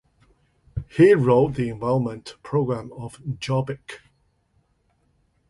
He 0.89 1.13
wrote 1.13 1.53
the 1.53 1.69
environment 1.69 2.33
programme 2.41 2.91
of 2.93 3.19
Jobbik. 3.37 3.99